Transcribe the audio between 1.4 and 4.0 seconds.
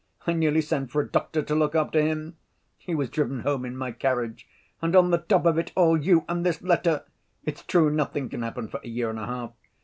to look after him. He was driven home in my